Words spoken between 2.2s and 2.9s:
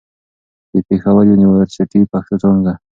څانګه